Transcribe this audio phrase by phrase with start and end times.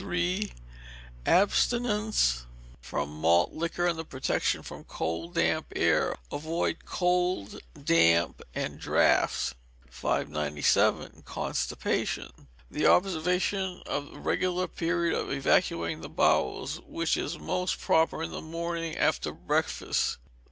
[0.01, 0.51] 43,
[1.27, 2.47] abstinence
[2.81, 6.15] from malt liquor, and protection from cold damp air.
[6.31, 9.53] Avoid cold, damp, and draughts.
[9.91, 11.21] 597.
[11.23, 12.31] Constipation.
[12.71, 13.53] The observance
[13.85, 18.97] of a regular period of evacuating the bowels, which is most proper in the morning
[18.97, 20.17] after breakfast.